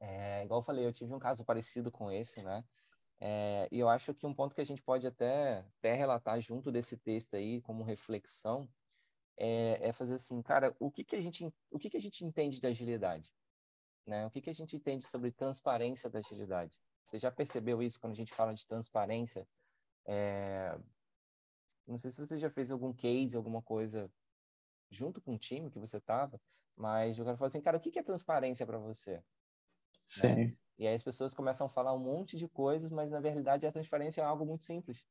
é, 0.00 0.44
igual 0.44 0.60
eu 0.60 0.64
falei, 0.64 0.84
eu 0.84 0.92
tive 0.92 1.14
um 1.14 1.18
caso 1.18 1.46
parecido 1.46 1.90
com 1.90 2.12
esse, 2.12 2.42
né, 2.42 2.62
é, 3.20 3.66
e 3.72 3.78
eu 3.78 3.88
acho 3.88 4.12
que 4.12 4.26
um 4.26 4.34
ponto 4.34 4.54
que 4.54 4.60
a 4.60 4.64
gente 4.64 4.82
pode 4.82 5.06
até, 5.06 5.64
até 5.78 5.94
relatar 5.94 6.38
junto 6.42 6.70
desse 6.70 6.94
texto 6.96 7.36
aí, 7.36 7.62
como 7.62 7.82
reflexão, 7.82 8.68
é, 9.38 9.88
é 9.88 9.92
fazer 9.92 10.14
assim, 10.14 10.42
cara, 10.42 10.74
o 10.78 10.90
que, 10.90 11.04
que, 11.04 11.16
a, 11.16 11.20
gente, 11.20 11.48
o 11.70 11.78
que, 11.78 11.88
que 11.88 11.96
a 11.96 12.00
gente 12.00 12.24
entende 12.24 12.60
de 12.60 12.66
agilidade? 12.66 13.32
Né? 14.04 14.26
O 14.26 14.30
que, 14.30 14.40
que 14.40 14.50
a 14.50 14.54
gente 14.54 14.76
entende 14.76 15.06
sobre 15.06 15.30
transparência 15.30 16.10
da 16.10 16.18
agilidade? 16.18 16.78
Você 17.06 17.18
já 17.18 17.30
percebeu 17.30 17.82
isso 17.82 18.00
quando 18.00 18.12
a 18.12 18.16
gente 18.16 18.34
fala 18.34 18.52
de 18.52 18.66
transparência? 18.66 19.46
É, 20.06 20.76
não 21.86 21.96
sei 21.96 22.10
se 22.10 22.18
você 22.18 22.36
já 22.36 22.50
fez 22.50 22.70
algum 22.70 22.92
case, 22.92 23.36
alguma 23.36 23.62
coisa 23.62 24.10
junto 24.90 25.20
com 25.20 25.34
o 25.34 25.38
time 25.38 25.70
que 25.70 25.78
você 25.78 25.98
estava, 25.98 26.40
mas 26.76 27.18
eu 27.18 27.24
quero 27.24 27.36
falar 27.36 27.48
assim, 27.48 27.60
cara, 27.60 27.76
o 27.76 27.80
que 27.80 27.98
é 27.98 28.02
transparência 28.02 28.66
para 28.66 28.78
você? 28.78 29.12
Né? 29.12 29.22
Sim. 30.02 30.34
Né? 30.34 30.46
E 30.78 30.86
aí 30.86 30.94
as 30.94 31.02
pessoas 31.02 31.34
começam 31.34 31.66
a 31.66 31.70
falar 31.70 31.92
um 31.92 31.98
monte 31.98 32.36
de 32.36 32.48
coisas, 32.48 32.90
mas 32.90 33.10
na 33.10 33.20
verdade 33.20 33.66
a 33.66 33.72
transparência 33.72 34.22
é 34.22 34.24
algo 34.24 34.46
muito 34.46 34.64
simples. 34.64 35.04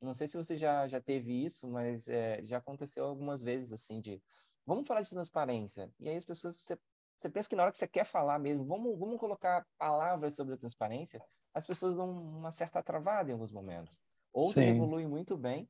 Não 0.00 0.14
sei 0.14 0.28
se 0.28 0.36
você 0.36 0.56
já, 0.56 0.86
já 0.86 1.00
teve 1.00 1.44
isso, 1.44 1.68
mas 1.68 2.08
é, 2.08 2.40
já 2.44 2.58
aconteceu 2.58 3.04
algumas 3.04 3.42
vezes 3.42 3.72
assim 3.72 4.00
de 4.00 4.22
vamos 4.64 4.86
falar 4.86 5.00
de 5.00 5.10
transparência. 5.10 5.90
E 5.98 6.08
aí 6.08 6.16
as 6.16 6.24
pessoas 6.24 6.56
você, 6.56 6.78
você 7.18 7.30
pensa 7.30 7.48
que 7.48 7.56
na 7.56 7.62
hora 7.62 7.72
que 7.72 7.78
você 7.78 7.88
quer 7.88 8.04
falar 8.04 8.38
mesmo, 8.38 8.64
vamos, 8.64 8.98
vamos 8.98 9.18
colocar 9.18 9.64
palavras 9.78 10.34
sobre 10.34 10.54
a 10.54 10.58
transparência, 10.58 11.20
as 11.54 11.66
pessoas 11.66 11.96
dão 11.96 12.10
uma 12.10 12.52
certa 12.52 12.82
travada 12.82 13.30
em 13.30 13.32
alguns 13.32 13.52
momentos. 13.52 13.98
Outras 14.32 14.64
Sim. 14.64 14.70
evoluem 14.72 15.06
muito 15.06 15.36
bem, 15.36 15.68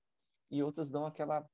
e 0.51 0.63
outras 0.63 0.91
dão 0.91 1.07
aquela 1.07 1.45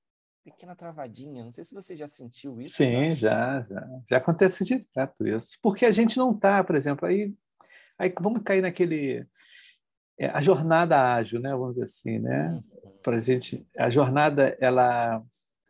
pequena 0.45 0.75
travadinha. 0.75 1.45
Não 1.45 1.53
sei 1.53 1.65
se 1.65 1.75
você 1.75 1.97
já 1.97 2.07
sentiu 2.07 2.61
isso. 2.61 2.77
Sim, 2.77 3.11
sabe? 3.11 3.15
já, 3.15 3.63
já. 3.63 3.89
Já 4.09 4.17
acontece 4.17 4.65
direto 4.65 5.27
isso. 5.27 5.59
Porque 5.63 5.85
a 5.85 5.91
gente 5.91 6.19
não 6.19 6.33
está, 6.33 6.63
por 6.65 6.77
exemplo, 6.77 7.07
aí, 7.07 7.35
aí 7.99 8.13
vamos 8.21 8.43
cair 8.43 8.63
naquele. 8.63 9.27
É, 10.19 10.27
a 10.27 10.41
jornada 10.41 11.15
ágil, 11.15 11.41
né? 11.41 11.51
Vamos 11.51 11.75
dizer 11.75 11.85
assim, 11.85 12.19
né? 12.19 12.63
Uhum. 12.85 12.93
Para 13.03 13.19
gente, 13.19 13.67
a 13.77 13.91
jornada, 13.91 14.57
ela, 14.61 15.23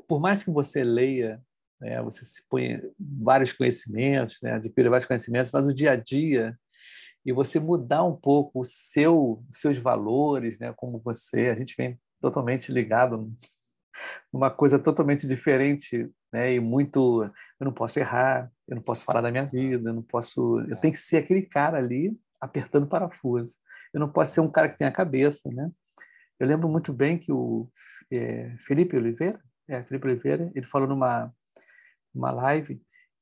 por 0.06 0.20
mais 0.20 0.44
que 0.44 0.50
você 0.50 0.84
leia, 0.84 1.40
né, 1.80 2.00
você 2.02 2.24
se 2.24 2.42
põe 2.48 2.80
vários 2.98 3.52
conhecimentos, 3.52 4.38
né? 4.42 4.52
Adquire 4.52 4.88
vários 4.88 5.06
conhecimentos, 5.06 5.50
mas 5.52 5.64
no 5.64 5.72
dia 5.72 5.92
a 5.92 5.96
dia 5.96 6.56
e 7.24 7.32
você 7.32 7.60
mudar 7.60 8.02
um 8.02 8.16
pouco 8.16 8.60
o 8.60 8.64
seu, 8.64 9.44
os 9.50 9.58
seus 9.58 9.78
valores, 9.78 10.58
né? 10.58 10.72
Como 10.76 10.98
você, 10.98 11.48
a 11.48 11.54
gente 11.54 11.74
vem 11.76 11.98
totalmente 12.20 12.72
ligado 12.72 13.32
numa 14.32 14.50
coisa 14.50 14.78
totalmente 14.78 15.26
diferente, 15.26 16.10
né? 16.32 16.54
E 16.54 16.60
muito, 16.60 17.22
eu 17.60 17.64
não 17.64 17.72
posso 17.72 17.98
errar, 17.98 18.50
eu 18.66 18.76
não 18.76 18.82
posso 18.82 19.04
falar 19.04 19.20
da 19.20 19.30
minha 19.30 19.44
vida, 19.44 19.90
eu 19.90 19.94
não 19.94 20.02
posso, 20.02 20.60
eu 20.68 20.76
tenho 20.76 20.92
que 20.92 21.00
ser 21.00 21.18
aquele 21.18 21.42
cara 21.42 21.78
ali 21.78 22.16
apertando 22.40 22.88
parafuso. 22.88 23.56
Eu 23.92 24.00
não 24.00 24.10
posso 24.10 24.34
ser 24.34 24.40
um 24.40 24.50
cara 24.50 24.68
que 24.68 24.78
tem 24.78 24.86
a 24.86 24.92
cabeça, 24.92 25.50
né? 25.50 25.70
Eu 26.38 26.46
lembro 26.46 26.68
muito 26.68 26.92
bem 26.92 27.18
que 27.18 27.32
o 27.32 27.68
é, 28.10 28.56
Felipe 28.58 28.96
Oliveira, 28.96 29.40
é, 29.68 29.82
Felipe 29.84 30.06
Oliveira, 30.06 30.50
ele 30.54 30.66
falou 30.66 30.88
numa 30.88 31.32
uma 32.14 32.30
live 32.30 32.80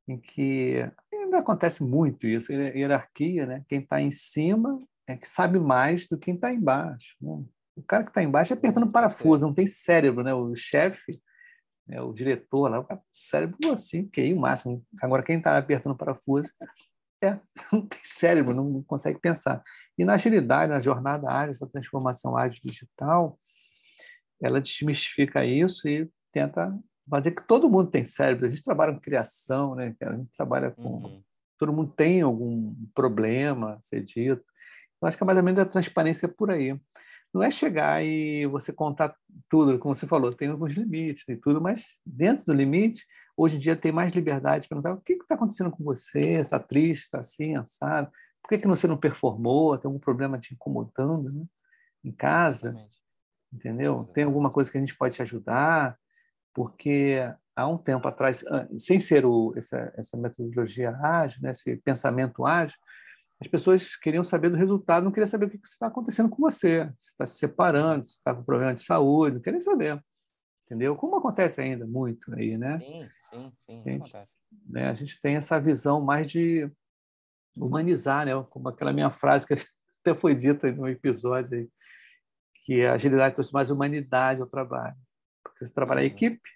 em 0.08 0.18
que 0.18 0.76
ainda 1.12 1.38
acontece 1.38 1.82
muito 1.82 2.26
isso, 2.26 2.52
hierarquia, 2.52 3.46
né? 3.46 3.64
Quem 3.68 3.80
está 3.80 4.00
em 4.00 4.10
cima 4.10 4.80
é 5.06 5.16
que 5.16 5.28
sabe 5.28 5.58
mais 5.58 6.08
do 6.08 6.18
que 6.18 6.26
quem 6.26 6.34
está 6.34 6.52
embaixo. 6.52 7.14
Né? 7.20 7.44
O 7.76 7.82
cara 7.82 8.02
que 8.02 8.10
está 8.10 8.22
embaixo 8.22 8.52
é 8.52 8.56
apertando 8.56 8.90
parafuso, 8.90 9.46
não 9.46 9.54
tem 9.54 9.66
cérebro, 9.66 10.24
né? 10.24 10.34
O 10.34 10.54
chefe, 10.54 11.20
né, 11.86 12.00
o 12.00 12.12
diretor 12.12 12.68
lá, 12.68 12.80
o 12.80 12.84
cara 12.84 13.00
tem 13.00 13.08
cérebro 13.12 13.72
assim, 13.72 14.08
que 14.08 14.20
aí 14.20 14.32
o 14.32 14.40
máximo. 14.40 14.84
Agora, 15.00 15.22
quem 15.22 15.38
está 15.38 15.56
apertando 15.56 15.96
parafuso 15.96 16.52
É, 17.22 17.38
não 17.72 17.86
tem 17.86 18.00
cérebro, 18.02 18.54
não 18.54 18.82
consegue 18.84 19.18
pensar. 19.18 19.62
E 19.98 20.04
na 20.04 20.14
agilidade, 20.14 20.72
na 20.72 20.80
jornada 20.80 21.30
ágil, 21.30 21.50
essa 21.50 21.66
transformação 21.66 22.36
ágil 22.36 22.60
digital, 22.64 23.38
ela 24.42 24.60
desmistifica 24.60 25.44
isso 25.44 25.88
e 25.88 26.08
tenta 26.32 26.74
fazer 27.08 27.32
que 27.32 27.46
todo 27.46 27.68
mundo 27.68 27.90
tem 27.90 28.04
cérebro. 28.04 28.46
A 28.46 28.48
gente 28.48 28.64
trabalha 28.64 28.92
com 28.92 29.00
criação, 29.00 29.74
né? 29.74 29.94
A 30.00 30.14
gente 30.14 30.30
trabalha 30.32 30.70
com. 30.70 30.82
Uhum. 30.82 31.22
Todo 31.58 31.72
mundo 31.72 31.92
tem 31.94 32.22
algum 32.22 32.74
problema 32.94 33.74
a 33.74 33.80
ser 33.80 34.02
dito. 34.02 34.42
Eu 35.02 35.08
acho 35.08 35.16
que 35.16 35.22
é 35.22 35.26
mais 35.26 35.38
ou 35.38 35.44
menos 35.44 35.60
a 35.60 35.66
transparência 35.66 36.26
por 36.26 36.50
aí. 36.50 36.78
Não 37.32 37.42
é 37.42 37.50
chegar 37.50 38.02
e 38.02 38.46
você 38.46 38.72
contar 38.72 39.14
tudo, 39.48 39.78
como 39.78 39.94
você 39.94 40.06
falou, 40.06 40.32
tem 40.32 40.48
alguns 40.48 40.74
limites 40.74 41.28
e 41.28 41.36
tudo, 41.36 41.60
mas 41.60 42.00
dentro 42.04 42.46
do 42.46 42.52
limite, 42.52 43.06
hoje 43.40 43.56
em 43.56 43.59
dia 43.59 43.75
tem 43.75 43.90
mais 43.90 44.12
liberdade 44.12 44.64
de 44.64 44.68
perguntar 44.68 44.92
o 44.92 45.00
que 45.00 45.14
está 45.14 45.35
acontecendo 45.35 45.70
com 45.70 45.82
você, 45.82 46.40
está 46.40 46.59
triste, 46.59 47.04
está 47.04 47.20
assim, 47.20 47.54
sabe? 47.64 48.11
Por 48.42 48.49
que, 48.50 48.59
que 48.59 48.68
você 48.68 48.87
não 48.87 48.99
performou? 48.99 49.78
Tem 49.78 49.88
algum 49.88 49.99
problema 49.99 50.38
te 50.38 50.52
incomodando 50.52 51.32
né? 51.32 51.44
em 52.04 52.12
casa? 52.12 52.68
Exatamente. 52.68 52.99
Entendeu? 53.52 53.92
Exatamente. 53.92 54.14
Tem 54.14 54.25
alguma 54.25 54.50
coisa 54.50 54.70
que 54.70 54.76
a 54.76 54.80
gente 54.80 54.97
pode 54.97 55.14
te 55.14 55.23
ajudar? 55.23 55.99
Porque 56.52 57.18
há 57.56 57.66
um 57.66 57.78
tempo 57.78 58.06
atrás, 58.06 58.44
sem 58.78 59.00
ser 59.00 59.25
o, 59.25 59.54
essa, 59.56 59.92
essa 59.97 60.16
metodologia 60.18 60.97
ágil, 61.02 61.42
né, 61.42 61.50
esse 61.52 61.76
pensamento 61.76 62.44
ágil, 62.44 62.76
as 63.40 63.49
pessoas 63.49 63.97
queriam 63.97 64.23
saber 64.23 64.50
do 64.50 64.56
resultado, 64.56 65.04
não 65.04 65.11
queriam 65.11 65.26
saber 65.26 65.47
o 65.47 65.50
que 65.50 65.59
está 65.64 65.87
acontecendo 65.87 66.28
com 66.28 66.42
você. 66.42 66.92
Se 66.99 67.09
está 67.09 67.25
se 67.25 67.38
separando, 67.38 68.04
se 68.04 68.12
está 68.12 68.35
com 68.35 68.44
problema 68.44 68.75
de 68.75 68.82
saúde, 68.82 69.37
não 69.37 69.40
querem 69.40 69.61
saber. 69.61 70.02
Entendeu? 70.66 70.94
Como 70.94 71.16
acontece 71.16 71.61
ainda 71.61 71.87
muito 71.87 72.32
aí, 72.35 72.59
né? 72.59 72.78
Sim, 72.78 73.09
sim, 73.30 73.52
sim. 73.58 73.82
A 73.87 73.90
gente, 73.90 74.08
acontece. 74.08 74.34
Né, 74.66 74.88
a 74.88 74.94
gente 74.94 75.20
tem 75.20 75.37
essa 75.37 75.60
visão 75.60 76.00
mais 76.00 76.30
de 76.30 76.70
humanizar, 77.56 78.26
né? 78.26 78.32
Como 78.50 78.68
aquela 78.68 78.92
minha 78.92 79.10
frase 79.10 79.46
que 79.46 79.54
até 80.00 80.14
foi 80.14 80.34
dita 80.34 80.70
no 80.72 80.88
episódio 80.88 81.58
aí, 81.58 81.68
que 82.64 82.84
a 82.84 82.94
agilidade 82.94 83.34
trouxe 83.34 83.52
mais 83.52 83.70
humanidade 83.70 84.40
ao 84.40 84.46
trabalho. 84.46 84.96
Porque 85.42 85.64
você 85.64 85.72
trabalha 85.72 86.00
em 86.00 86.08
uhum. 86.08 86.14
equipe, 86.14 86.50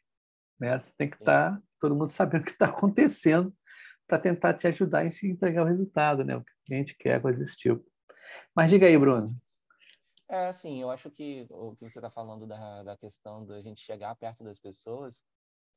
né? 0.58 0.78
Você 0.78 0.92
tem 0.96 1.08
que 1.08 1.16
estar, 1.16 1.52
tá, 1.52 1.62
todo 1.80 1.94
mundo 1.94 2.08
sabendo 2.08 2.42
o 2.42 2.44
que 2.44 2.50
está 2.50 2.66
acontecendo 2.66 3.54
para 4.06 4.18
tentar 4.18 4.54
te 4.54 4.66
ajudar 4.66 5.00
a 5.00 5.06
entregar 5.06 5.62
o 5.62 5.66
resultado, 5.66 6.24
né? 6.24 6.36
O 6.36 6.44
que 6.44 6.52
o 6.52 6.64
cliente 6.66 6.96
quer, 6.96 7.20
coisa 7.20 7.38
desse 7.38 7.56
tipo. 7.56 7.84
Mas 8.54 8.70
diga 8.70 8.86
aí, 8.86 8.96
Bruno. 8.96 9.34
É, 10.28 10.48
assim, 10.48 10.80
eu 10.80 10.90
acho 10.90 11.10
que 11.10 11.46
o 11.50 11.76
que 11.76 11.88
você 11.88 11.98
está 11.98 12.10
falando 12.10 12.46
da, 12.46 12.82
da 12.82 12.96
questão 12.96 13.44
da 13.44 13.60
gente 13.60 13.82
chegar 13.82 14.14
perto 14.16 14.42
das 14.42 14.58
pessoas, 14.58 15.24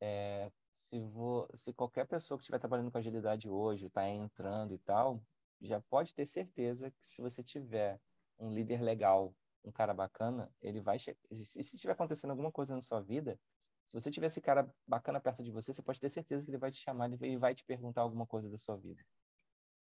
é, 0.02 0.50
se, 0.78 1.00
vo, 1.00 1.48
se 1.54 1.74
qualquer 1.74 2.06
pessoa 2.06 2.38
que 2.38 2.44
estiver 2.44 2.60
trabalhando 2.60 2.92
com 2.92 2.98
agilidade 2.98 3.50
hoje, 3.50 3.88
está 3.88 4.08
entrando 4.08 4.74
e 4.74 4.78
tal, 4.78 5.22
já 5.62 5.82
pode 5.82 6.14
ter 6.14 6.26
certeza 6.26 6.92
que 6.92 7.06
se 7.06 7.22
você 7.22 7.44
tiver 7.44 8.00
um 8.40 8.52
líder 8.52 8.82
legal, 8.82 9.34
um 9.64 9.72
cara 9.72 9.94
bacana, 9.94 10.52
ele 10.62 10.80
vai... 10.80 10.98
E 10.98 11.36
se 11.36 11.60
estiver 11.60 11.94
acontecendo 11.94 12.32
alguma 12.32 12.52
coisa 12.52 12.76
na 12.76 12.82
sua 12.82 13.02
vida, 13.02 13.40
se 13.86 13.94
você 13.94 14.12
tiver 14.12 14.28
esse 14.28 14.42
cara 14.42 14.74
bacana 14.86 15.20
perto 15.20 15.44
de 15.44 15.52
você, 15.52 15.74
você 15.74 15.82
pode 15.82 16.00
ter 16.00 16.10
certeza 16.10 16.46
que 16.46 16.52
ele 16.52 16.58
vai 16.58 16.72
te 16.72 16.78
chamar 16.78 17.10
e 17.22 17.38
vai 17.38 17.56
te 17.56 17.64
perguntar 17.64 18.02
alguma 18.02 18.26
coisa 18.26 18.50
da 18.50 18.58
sua 18.58 18.78
vida. 18.78 19.04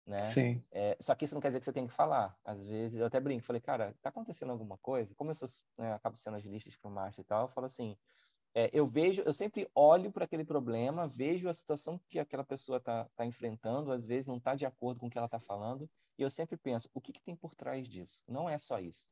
Né? 0.06 0.18
Sim. 0.24 0.64
É, 0.72 0.96
só 1.00 1.14
que 1.14 1.24
isso 1.24 1.34
não 1.34 1.40
quer 1.40 1.48
dizer 1.48 1.60
que 1.60 1.66
você 1.66 1.72
tem 1.72 1.86
que 1.86 1.92
falar. 1.92 2.36
Às 2.44 2.66
vezes, 2.66 2.98
eu 2.98 3.06
até 3.06 3.20
brinco, 3.20 3.44
falei, 3.44 3.60
cara, 3.60 3.94
tá 4.02 4.08
acontecendo 4.08 4.50
alguma 4.50 4.76
coisa? 4.78 5.14
Como 5.14 5.30
eu 5.30 5.34
sou, 5.34 5.48
né, 5.78 5.92
acabo 5.92 6.16
sendo 6.16 6.36
agilista 6.36 6.70
para 6.80 6.90
o 6.90 6.94
Master 6.94 7.22
e 7.22 7.26
tal, 7.26 7.42
eu 7.42 7.48
falo 7.48 7.66
assim, 7.66 7.96
é, 8.54 8.68
eu 8.72 8.84
vejo, 8.86 9.22
eu 9.22 9.32
sempre 9.32 9.70
olho 9.74 10.10
para 10.10 10.24
aquele 10.24 10.44
problema, 10.44 11.06
vejo 11.06 11.48
a 11.48 11.54
situação 11.54 12.00
que 12.08 12.18
aquela 12.18 12.44
pessoa 12.44 12.78
está 12.78 13.04
tá 13.14 13.24
enfrentando, 13.24 13.92
às 13.92 14.04
vezes 14.04 14.26
não 14.26 14.38
está 14.38 14.54
de 14.54 14.66
acordo 14.66 14.98
com 14.98 15.06
o 15.06 15.10
que 15.10 15.16
ela 15.16 15.26
está 15.26 15.38
falando, 15.38 15.88
e 16.18 16.22
eu 16.22 16.30
sempre 16.30 16.56
penso, 16.56 16.90
o 16.92 17.00
que, 17.00 17.12
que 17.12 17.22
tem 17.22 17.36
por 17.36 17.54
trás 17.54 17.88
disso? 17.88 18.22
Não 18.26 18.48
é 18.48 18.58
só 18.58 18.80
isso. 18.80 19.06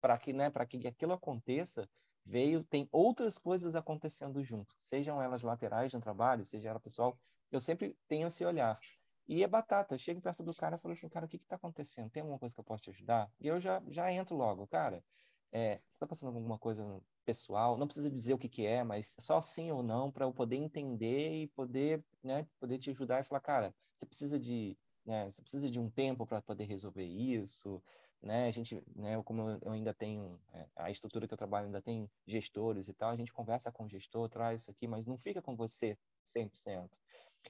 Para 0.00 0.16
que, 0.16 0.32
né, 0.32 0.48
para 0.48 0.64
que 0.64 0.86
aquilo 0.86 1.12
aconteça, 1.12 1.88
veio, 2.24 2.64
tem 2.64 2.88
outras 2.90 3.36
coisas 3.38 3.76
acontecendo 3.76 4.42
junto, 4.42 4.74
sejam 4.80 5.20
elas 5.20 5.42
laterais 5.42 5.92
no 5.92 6.00
trabalho, 6.00 6.44
seja 6.44 6.70
ela 6.70 6.80
pessoal, 6.80 7.18
eu 7.50 7.60
sempre 7.60 7.96
tenho 8.06 8.28
esse 8.28 8.44
olhar. 8.44 8.78
E 9.26 9.44
é 9.44 9.46
batata, 9.46 9.98
chego 9.98 10.22
perto 10.22 10.42
do 10.42 10.54
cara 10.54 10.76
e 10.76 10.78
falo 10.78 10.92
assim, 10.92 11.08
cara, 11.08 11.26
o 11.26 11.28
que 11.28 11.36
está 11.36 11.56
acontecendo? 11.56 12.08
Tem 12.08 12.22
alguma 12.22 12.38
coisa 12.38 12.54
que 12.54 12.60
eu 12.60 12.64
posso 12.64 12.84
te 12.84 12.90
ajudar? 12.90 13.30
E 13.38 13.46
eu 13.46 13.60
já, 13.60 13.82
já 13.88 14.10
entro 14.10 14.34
logo, 14.34 14.66
cara, 14.66 15.04
é, 15.52 15.76
você 15.76 15.94
está 15.94 16.06
passando 16.06 16.28
alguma 16.28 16.58
coisa 16.58 17.00
pessoal? 17.24 17.76
Não 17.76 17.86
precisa 17.86 18.10
dizer 18.10 18.34
o 18.34 18.38
que, 18.38 18.48
que 18.48 18.66
é, 18.66 18.84
mas 18.84 19.16
só 19.18 19.40
sim 19.40 19.70
ou 19.70 19.82
não 19.82 20.10
para 20.10 20.24
eu 20.24 20.32
poder 20.32 20.56
entender 20.56 21.42
e 21.42 21.48
poder, 21.48 22.04
né, 22.22 22.46
poder 22.58 22.78
te 22.78 22.90
ajudar 22.90 23.20
e 23.20 23.24
falar, 23.24 23.40
cara, 23.40 23.74
você 23.94 24.06
precisa 24.06 24.38
de, 24.38 24.76
né, 25.04 25.30
você 25.30 25.42
precisa 25.42 25.70
de 25.70 25.80
um 25.80 25.90
tempo 25.90 26.26
para 26.26 26.42
poder 26.42 26.64
resolver 26.64 27.04
isso, 27.04 27.82
né? 28.22 28.48
A 28.48 28.50
gente, 28.50 28.82
né, 28.94 29.22
como 29.22 29.58
eu 29.62 29.72
ainda 29.72 29.94
tenho 29.94 30.40
é, 30.52 30.66
a 30.76 30.90
estrutura 30.90 31.26
que 31.26 31.34
eu 31.34 31.38
trabalho 31.38 31.66
ainda 31.66 31.80
tem 31.80 32.10
gestores 32.26 32.88
e 32.88 32.92
tal, 32.92 33.10
a 33.10 33.16
gente 33.16 33.32
conversa 33.32 33.70
com 33.70 33.84
o 33.84 33.88
gestor, 33.88 34.28
traz 34.28 34.62
isso 34.62 34.70
aqui, 34.70 34.86
mas 34.86 35.06
não 35.06 35.16
fica 35.16 35.40
com 35.40 35.56
você 35.56 35.96
100%. 36.26 36.90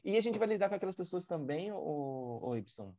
E 0.05 0.17
a 0.17 0.21
gente 0.21 0.39
vai 0.39 0.47
lidar 0.47 0.69
com 0.69 0.75
aquelas 0.75 0.95
pessoas 0.95 1.27
também, 1.27 1.73
o, 1.73 2.41
o 2.43 2.57
Y, 2.57 2.95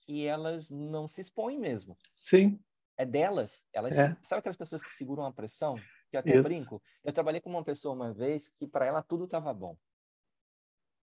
que 0.00 0.26
elas 0.26 0.70
não 0.70 1.06
se 1.06 1.20
expõem 1.20 1.58
mesmo. 1.58 1.96
Sim. 2.14 2.58
É 2.96 3.04
delas. 3.04 3.64
Elas, 3.72 3.96
é. 3.96 4.16
sabe 4.22 4.40
aquelas 4.40 4.56
pessoas 4.56 4.82
que 4.82 4.90
seguram 4.90 5.24
a 5.24 5.32
pressão? 5.32 5.76
Que 6.10 6.16
eu 6.16 6.20
até 6.20 6.34
Isso. 6.34 6.42
brinco. 6.42 6.82
Eu 7.04 7.12
trabalhei 7.12 7.40
com 7.40 7.50
uma 7.50 7.64
pessoa 7.64 7.94
uma 7.94 8.12
vez 8.12 8.48
que 8.48 8.66
para 8.66 8.86
ela 8.86 9.02
tudo 9.02 9.24
estava 9.24 9.52
bom. 9.52 9.76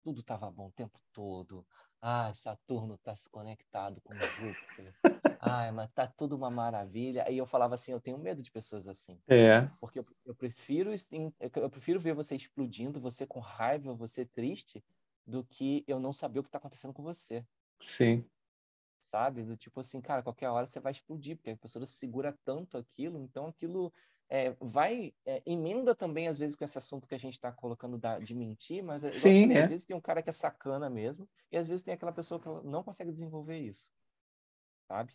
Tudo 0.04 0.22
estava 0.22 0.50
bom 0.50 0.68
o 0.68 0.72
tempo 0.72 1.00
todo. 1.14 1.66
Ah, 2.02 2.34
Saturno 2.34 2.96
está 2.96 3.16
se 3.16 3.30
conectado 3.30 4.02
com 4.02 4.16
Júpiter. 4.16 4.96
Ai, 5.40 5.72
mas 5.72 5.92
tá 5.92 6.08
tudo 6.08 6.36
uma 6.36 6.50
maravilha. 6.50 7.24
Aí 7.28 7.38
eu 7.38 7.46
falava 7.46 7.76
assim, 7.76 7.92
eu 7.92 8.02
tenho 8.02 8.18
medo 8.18 8.42
de 8.42 8.50
pessoas 8.50 8.88
assim. 8.88 9.20
É. 9.28 9.70
Porque 9.80 10.00
eu, 10.00 10.06
eu 10.26 10.34
prefiro 10.34 10.92
eu 11.40 11.70
prefiro 11.70 12.00
ver 12.00 12.14
você 12.14 12.36
explodindo, 12.36 13.00
você 13.00 13.28
com 13.28 13.40
raiva, 13.40 13.94
você 13.94 14.26
triste, 14.26 14.84
do 15.26 15.44
que 15.44 15.84
eu 15.88 16.00
não 16.00 16.12
saber 16.12 16.40
o 16.40 16.44
que 16.44 16.50
está 16.50 16.58
acontecendo 16.58 16.94
com 16.94 17.04
você. 17.04 17.46
Sim. 17.80 18.26
Sabe? 19.02 19.44
Do 19.44 19.58
tipo 19.58 19.80
assim, 19.80 20.00
cara, 20.00 20.24
qualquer 20.24 20.50
hora 20.50 20.68
você 20.68 20.80
vai 20.80 20.92
explodir, 20.92 21.36
porque 21.36 21.50
a 21.50 21.58
pessoa 21.58 21.86
segura 21.86 22.38
tanto 22.46 22.78
aquilo, 22.78 23.20
então 23.20 23.48
aquilo 23.48 23.92
é, 24.30 24.56
vai 24.62 25.14
é, 25.26 25.42
emenda 25.46 25.94
também 25.94 26.28
às 26.28 26.38
vezes 26.38 26.56
com 26.56 26.64
esse 26.64 26.78
assunto 26.78 27.10
que 27.10 27.16
a 27.16 27.20
gente 27.20 27.34
está 27.34 27.52
colocando 27.52 27.98
da, 27.98 28.18
de 28.18 28.34
mentir, 28.34 28.82
mas 28.82 29.04
é, 29.04 29.12
Sim, 29.12 29.52
é. 29.52 29.64
às 29.64 29.70
vezes 29.70 29.86
tem 29.86 29.96
um 29.96 30.02
cara 30.02 30.22
que 30.22 30.30
é 30.30 30.34
sacana 30.34 30.90
mesmo 30.90 31.28
e 31.52 31.58
às 31.58 31.68
vezes 31.68 31.84
tem 31.84 31.94
aquela 31.94 32.14
pessoa 32.14 32.40
que 32.40 32.48
não 32.66 32.82
consegue 32.82 33.12
desenvolver 33.12 33.58
isso, 33.58 33.92
sabe? 34.88 35.14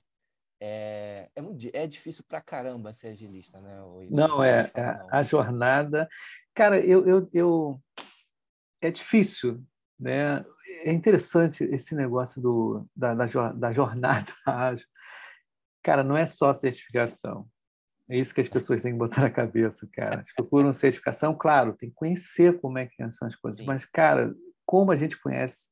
É, 0.60 1.30
é, 1.34 1.40
muito, 1.40 1.66
é 1.72 1.86
difícil 1.86 2.24
pra 2.26 2.40
caramba 2.40 2.92
ser 2.92 3.08
agilista, 3.08 3.60
né? 3.60 3.78
não, 4.10 4.42
é, 4.42 4.64
falar, 4.64 4.98
não. 4.98 5.08
a 5.10 5.22
jornada. 5.22 6.08
Cara, 6.54 6.78
eu, 6.80 7.06
eu, 7.06 7.30
eu, 7.32 7.82
é 8.80 8.90
difícil, 8.90 9.64
né? 9.98 10.44
É 10.84 10.92
interessante 10.92 11.64
esse 11.64 11.94
negócio 11.94 12.40
do, 12.40 12.86
da, 12.94 13.14
da, 13.14 13.52
da 13.52 13.72
jornada 13.72 14.32
ágil. 14.46 14.86
Cara, 15.82 16.02
não 16.02 16.16
é 16.16 16.26
só 16.26 16.52
certificação. 16.52 17.48
É 18.08 18.18
isso 18.18 18.34
que 18.34 18.40
as 18.40 18.48
pessoas 18.48 18.82
têm 18.82 18.92
que 18.92 18.98
botar 18.98 19.22
na 19.22 19.30
cabeça, 19.30 19.88
cara. 19.92 20.16
Eles 20.16 20.34
procuram 20.34 20.72
certificação, 20.72 21.34
claro, 21.34 21.72
tem 21.72 21.88
que 21.88 21.96
conhecer 21.96 22.60
como 22.60 22.78
é 22.78 22.86
que 22.86 23.10
são 23.10 23.26
as 23.26 23.34
coisas. 23.34 23.58
Sim. 23.58 23.66
Mas, 23.66 23.84
cara, 23.84 24.34
como 24.64 24.92
a 24.92 24.96
gente 24.96 25.20
conhece 25.20 25.68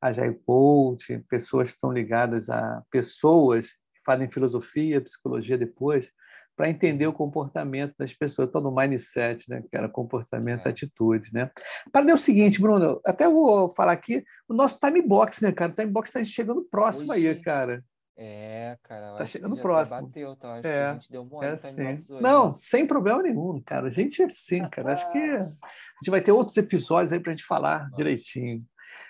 a 0.00 0.12
Jai 0.12 0.34
Coach, 0.46 1.18
pessoas 1.28 1.70
que 1.70 1.76
estão 1.76 1.90
ligadas 1.90 2.50
a 2.50 2.82
pessoas 2.90 3.68
que 3.68 4.02
fazem 4.04 4.30
filosofia, 4.30 5.00
psicologia 5.00 5.56
depois, 5.56 6.12
para 6.56 6.70
entender 6.70 7.06
o 7.06 7.12
comportamento 7.12 7.94
das 7.98 8.12
pessoas. 8.12 8.46
Estou 8.46 8.62
no 8.62 8.74
mindset, 8.74 9.48
né, 9.48 9.62
cara? 9.70 9.88
Comportamento, 9.88 10.66
é. 10.66 10.70
atitude, 10.70 11.30
né? 11.32 11.50
Para 11.92 12.14
o 12.14 12.18
seguinte, 12.18 12.60
Bruno, 12.60 13.00
até 13.04 13.28
vou 13.28 13.68
falar 13.68 13.92
aqui, 13.92 14.22
o 14.48 14.54
nosso 14.54 14.78
time 14.78 15.02
box, 15.02 15.42
né, 15.42 15.52
cara? 15.52 15.72
O 15.72 15.74
time 15.74 15.90
box 15.90 16.08
está 16.10 16.24
chegando 16.24 16.66
próximo 16.70 17.12
Hoje, 17.12 17.28
aí, 17.28 17.34
cara. 17.40 17.82
É, 18.16 18.78
cara. 18.84 19.16
Tá 19.16 19.26
chegando 19.26 19.56
próximo. 19.56 20.06
Bateu, 20.06 20.36
tá? 20.36 20.54
Acho 20.54 20.66
é, 20.66 20.86
a 20.86 20.92
gente 20.94 21.10
deu 21.10 21.28
é 21.42 21.48
assim. 21.48 21.98
Não, 22.20 22.48
né? 22.48 22.52
sem 22.54 22.86
problema 22.86 23.22
nenhum, 23.22 23.60
cara. 23.60 23.88
A 23.88 23.90
gente 23.90 24.22
é 24.22 24.26
assim, 24.26 24.60
cara. 24.68 24.92
Acho 24.92 25.10
que 25.10 25.18
a 25.18 25.46
gente 25.46 26.10
vai 26.10 26.20
ter 26.20 26.30
outros 26.30 26.56
episódios 26.56 27.12
aí 27.12 27.18
para 27.18 27.32
a 27.32 27.34
gente 27.34 27.44
falar 27.44 27.84
Nossa. 27.84 27.96
direitinho. 27.96 28.64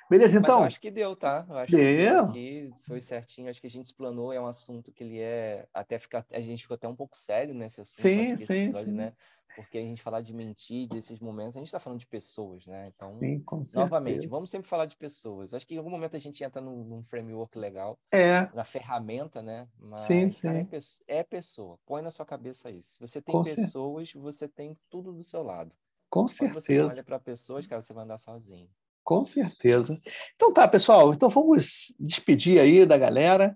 Beleza, 0.09 0.39
então? 0.39 0.63
Acho 0.63 0.81
que 0.81 0.91
deu, 0.91 1.15
tá? 1.15 1.45
Eu 1.49 1.59
acho 1.59 1.77
deu. 1.77 2.33
que 2.33 2.71
foi 2.87 3.01
certinho. 3.01 3.51
Acho 3.51 3.61
que 3.61 3.67
a 3.67 3.71
gente 3.71 3.87
explanou. 3.87 4.33
É 4.33 4.41
um 4.41 4.47
assunto 4.47 4.91
que 4.91 5.05
ele 5.05 5.21
é. 5.21 5.67
Até 5.75 5.99
ficar. 5.99 6.25
A 6.33 6.41
gente 6.41 6.63
ficou 6.63 6.77
até 6.77 6.89
um 6.89 6.97
pouco 6.97 7.17
sério 7.17 7.55
nesse 7.55 7.83
assunto. 7.83 8.01
Sim, 8.01 8.37
sim, 8.39 8.63
episódio, 8.63 8.91
sim. 8.91 8.97
Né? 8.97 9.13
Porque 9.55 9.79
a 9.79 9.83
gente 9.83 10.03
falar 10.03 10.21
de 10.21 10.35
mentir, 10.35 10.89
desses 10.89 11.19
momentos, 11.21 11.57
a 11.57 11.61
gente 11.61 11.69
está 11.69 11.79
falando 11.79 12.01
de 12.01 12.07
pessoas, 12.07 12.67
né? 12.67 12.91
Então, 12.95 13.09
Sim, 13.09 13.45
novamente, 13.75 14.27
vamos 14.27 14.51
sempre 14.51 14.69
falar 14.69 14.87
de 14.87 14.97
pessoas. 14.97 15.55
Acho 15.55 15.67
que 15.67 15.75
em 15.75 15.79
algum 15.79 15.91
momento 15.91 16.17
a 16.17 16.21
gente 16.21 16.43
entra 16.43 16.61
num, 16.61 16.85
num 16.85 17.03
framework 17.03 17.59
legal, 17.59 17.99
é. 18.13 18.49
na 18.55 18.65
ferramenta, 18.65 19.43
né? 19.43 19.69
Mas, 19.79 20.01
sim, 20.01 20.29
sim. 20.29 20.43
Cara, 20.43 20.59
é, 20.59 21.19
é, 21.19 21.23
pessoa. 21.23 21.79
Põe 21.87 22.03
na 22.03 22.11
sua 22.11 22.27
cabeça 22.27 22.71
isso. 22.71 22.95
Se 22.95 23.01
você 23.01 23.23
tem 23.23 23.35
Com 23.35 23.43
pessoas, 23.43 24.13
você 24.13 24.49
tem 24.49 24.77
tudo 24.89 25.13
do 25.13 25.25
seu 25.25 25.43
lado. 25.43 25.75
Com 26.11 26.29
certeza. 26.29 26.53
Quando 26.53 26.63
você 26.63 26.81
olha 26.81 27.05
para 27.05 27.19
pessoas, 27.19 27.67
cara, 27.67 27.81
você 27.81 27.93
vai 27.93 28.05
andar 28.05 28.19
sozinho. 28.19 28.69
Com 29.05 29.23
certeza. 29.23 29.99
Então 30.35 30.51
tá, 30.51 30.67
pessoal. 30.67 31.13
Então 31.13 31.29
vamos 31.29 31.95
despedir 32.01 32.59
aí 32.59 32.87
da 32.87 32.97
galera. 32.97 33.55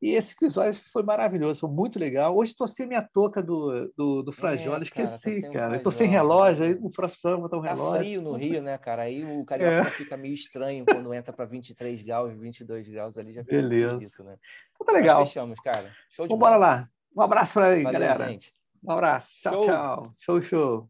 E 0.00 0.12
esse 0.12 0.34
episódio 0.34 0.80
foi 0.90 1.02
maravilhoso, 1.02 1.60
foi 1.60 1.70
muito 1.70 1.98
legal. 1.98 2.34
Hoje 2.34 2.52
estou 2.52 2.66
sem 2.66 2.86
minha 2.86 3.02
touca 3.02 3.42
do, 3.42 3.92
do, 3.94 4.22
do 4.22 4.32
Frajola, 4.32 4.78
é, 4.78 4.82
esqueci, 4.84 5.42
cara. 5.50 5.70
Tá. 5.70 5.76
Estou 5.76 5.92
sem 5.92 6.08
relógio, 6.08 6.64
aí 6.64 6.78
o 6.80 6.88
próximo 6.88 7.32
vou 7.32 7.42
botar 7.42 7.58
um 7.58 7.62
tá 7.62 7.74
relógio. 7.74 8.00
frio 8.00 8.22
no 8.22 8.32
Rio, 8.32 8.62
né, 8.62 8.78
cara? 8.78 9.02
Aí 9.02 9.22
o 9.22 9.44
carioca 9.44 9.88
é. 9.88 9.90
fica 9.90 10.16
meio 10.16 10.34
estranho 10.34 10.84
quando 10.86 11.12
entra 11.12 11.30
para 11.32 11.44
23 11.44 12.02
graus, 12.02 12.32
22 12.32 12.88
graus 12.88 13.18
ali, 13.18 13.34
já 13.34 13.44
fica 13.44 13.56
Beleza. 13.56 13.96
Esquisito, 13.96 14.24
né? 14.24 14.36
Então 14.74 14.86
tá 14.86 14.92
legal. 14.92 15.20
Mas 15.20 15.28
fechamos, 15.28 15.60
cara. 15.60 15.92
Show 16.08 16.26
de 16.26 16.30
Vamos 16.30 16.40
bola 16.40 16.56
lá. 16.56 16.88
Um 17.14 17.20
abraço 17.20 17.52
para 17.52 17.66
aí, 17.66 17.82
Valeu, 17.82 18.00
galera. 18.00 18.28
Gente. 18.30 18.54
Um 18.82 18.92
abraço. 18.92 19.40
Tchau, 19.42 19.52
show. 19.52 19.66
tchau. 19.66 20.12
Show, 20.16 20.42
show. 20.42 20.88